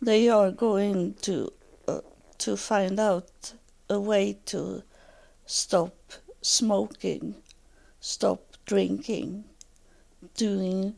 [0.00, 1.52] They are going to
[1.88, 2.00] uh,
[2.38, 3.52] to find out
[3.88, 4.82] a way to
[5.46, 5.94] stop
[6.42, 7.36] smoking,
[8.00, 9.44] stop drinking,
[10.36, 10.94] doing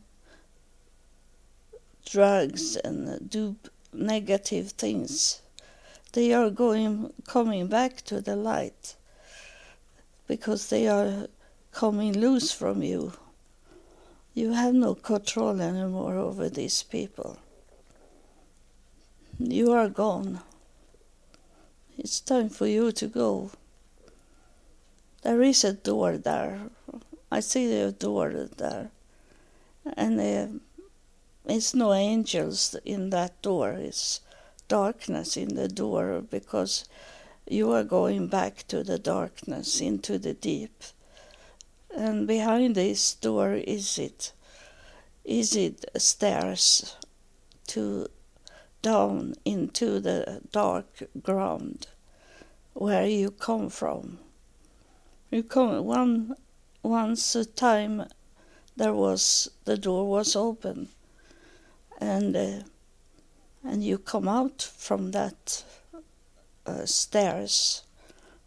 [2.05, 3.55] drugs and do
[3.93, 5.41] negative things.
[6.13, 8.95] They are going coming back to the light
[10.27, 11.27] because they are
[11.71, 13.13] coming loose from you.
[14.35, 17.37] You have no control anymore over these people.
[19.39, 20.41] You are gone.
[21.97, 23.51] It's time for you to go.
[25.23, 26.59] There is a door there.
[27.31, 28.89] I see a door there.
[29.95, 30.59] And uh,
[31.45, 33.71] it's no angels in that door.
[33.71, 34.19] It's
[34.67, 36.83] darkness in the door because
[37.47, 40.83] you are going back to the darkness, into the deep.
[41.97, 44.33] And behind this door is it?
[45.23, 46.97] Is it stairs
[47.67, 48.09] to
[48.81, 51.87] down into the dark ground
[52.73, 54.19] where you come from?
[55.31, 56.35] You come one
[56.83, 58.07] once a time
[58.75, 60.89] there was the door was open
[61.99, 62.59] and uh,
[63.63, 65.63] and you come out from that
[66.65, 67.83] uh, stairs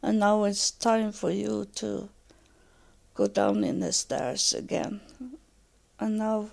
[0.03, 2.11] and now it's time for you to
[3.19, 5.01] go down in the stairs again.
[5.99, 6.51] And now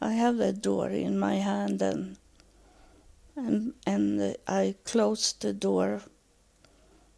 [0.00, 2.16] I have the door in my hand and
[3.34, 6.02] and and I close the door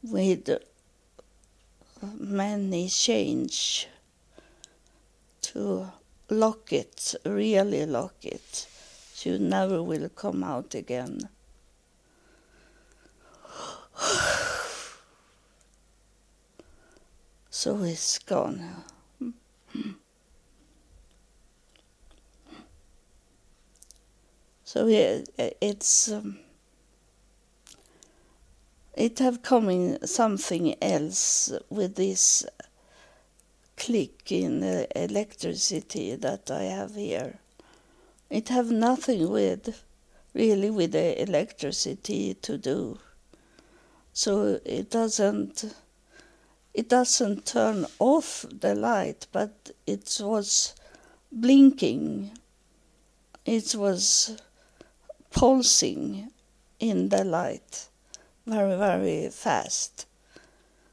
[0.02, 0.48] with
[2.18, 3.88] many change
[5.42, 5.92] to
[6.30, 8.66] lock it, really lock it.
[9.22, 11.28] You never will come out again.
[17.60, 18.74] So it's gone.
[24.64, 25.20] So yeah,
[25.60, 26.38] it's um,
[28.94, 32.46] it have coming something else with this
[33.76, 37.40] click in the electricity that I have here.
[38.30, 39.82] It have nothing with
[40.32, 43.00] really with the electricity to do.
[44.14, 45.74] So it doesn't
[46.74, 50.74] it doesn't turn off the light, but it was
[51.32, 52.30] blinking.
[53.44, 54.40] It was
[55.30, 56.30] pulsing
[56.78, 57.88] in the light
[58.46, 60.06] very, very fast.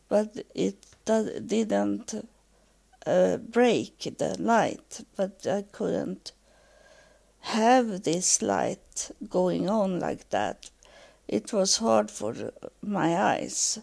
[0.10, 2.14] But it didn't
[3.06, 6.32] uh, break the light, but I couldn't
[7.42, 10.70] have this light going on like that.
[11.28, 13.80] It was hard for my eyes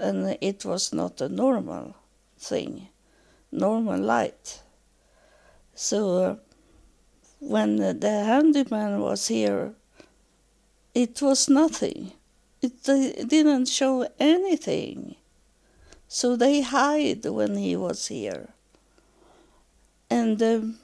[0.00, 1.94] and it was not a normal
[2.38, 2.88] thing,
[3.52, 4.60] normal light.
[5.74, 6.36] So uh,
[7.38, 9.74] when the handyman was here,
[10.94, 12.12] it was nothing.
[12.62, 15.16] It, didn't show anything.
[16.08, 18.48] So they hide when he was here.
[20.10, 20.78] And um,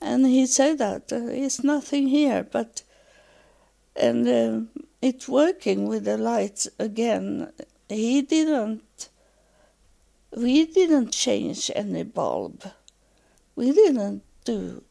[0.00, 2.82] and he said that uh, it's nothing here, but
[3.94, 7.52] and uh, it's working with the lights again.
[7.88, 9.08] He didn't,
[10.36, 12.70] we didn't change any bulb.
[13.56, 14.82] We didn't do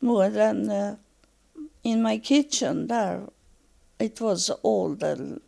[0.00, 0.96] more than uh,
[1.84, 3.22] in my kitchen there.
[3.98, 5.40] It was all the,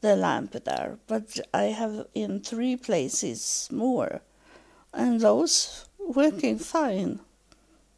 [0.00, 4.20] the lamp there, but I have in three places more,
[4.94, 7.20] and those working fine.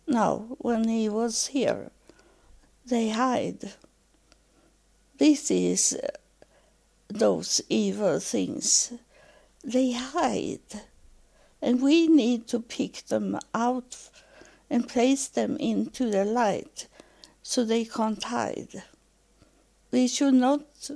[0.06, 1.90] Now, when he was here,
[2.86, 3.74] they hide.
[5.18, 6.08] This is uh,
[7.08, 8.92] those evil things.
[9.64, 10.82] They hide.
[11.60, 14.10] And we need to pick them out
[14.70, 16.86] and place them into the light
[17.42, 18.84] so they can't hide.
[19.90, 20.90] We should not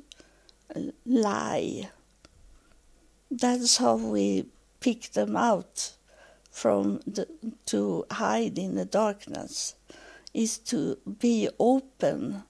[0.74, 1.90] uh, lie.
[3.30, 4.46] That's how we
[4.78, 5.94] pick them out
[6.50, 7.26] from the,
[7.66, 9.74] to hide in the darkness
[10.34, 12.44] is to be open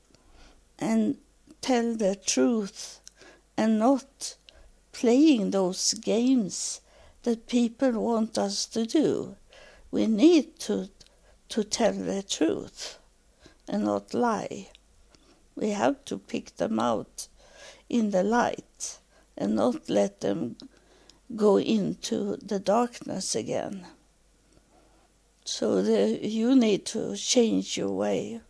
[0.78, 1.16] and
[1.62, 3.00] tell the truth
[3.56, 4.36] and not
[4.92, 6.80] playing those games
[7.22, 9.36] that people want us to do.
[9.90, 10.88] We need to,
[11.50, 12.98] to tell the truth
[13.68, 14.68] and not lie.
[15.54, 17.28] We have to pick them out
[17.88, 18.98] in the light
[19.38, 20.56] and not let them
[21.36, 23.86] go into the darkness again.
[25.44, 28.40] So the, you need to change your way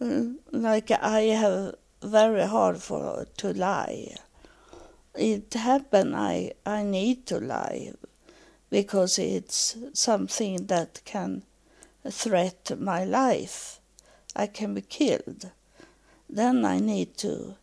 [0.00, 4.14] Mm, like I have very hard for to lie.
[5.16, 7.92] It happen I I need to lie
[8.70, 11.42] because it's something that can
[12.08, 13.80] threat my life.
[14.36, 15.50] I can be killed.
[16.30, 17.56] Then I need to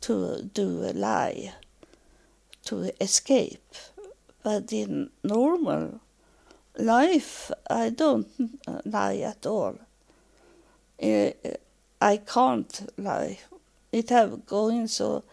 [0.00, 1.54] to do a lie
[2.64, 3.74] to escape.
[4.42, 6.00] But in normal
[6.76, 8.26] life, I don't
[8.66, 9.78] uh, lie at all.
[11.00, 13.38] I can't lie.
[13.92, 15.24] It have going so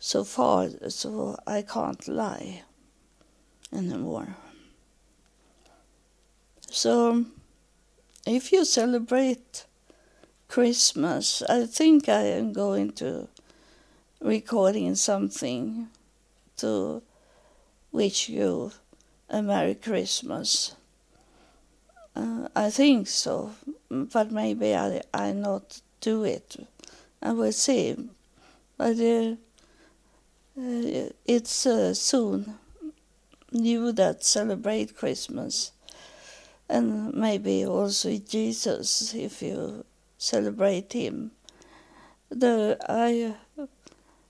[0.00, 2.62] so far, so I can't lie
[3.72, 4.36] anymore.
[6.70, 7.24] So,
[8.26, 9.64] if you celebrate
[10.46, 13.28] Christmas, I think I am going to
[14.20, 15.88] recording something
[16.58, 17.02] to
[17.92, 18.72] wish you
[19.30, 20.74] a Merry Christmas.
[22.14, 23.52] Uh, I think so,
[23.90, 26.56] but maybe I I not do it.
[27.22, 27.96] I will see.
[28.76, 29.34] But uh,
[30.56, 32.54] uh, it's uh, soon.
[33.50, 35.72] You that celebrate Christmas,
[36.68, 39.84] and maybe also Jesus if you
[40.18, 41.30] celebrate Him.
[42.30, 43.34] The I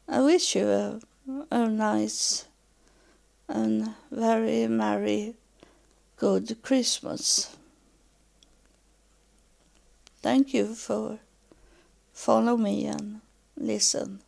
[0.09, 1.01] I wish you a,
[1.51, 2.47] a nice
[3.49, 5.35] and very merry
[6.17, 7.57] good Christmas.
[10.23, 11.19] Thank you for
[12.13, 13.21] follow me and
[13.57, 14.21] listen.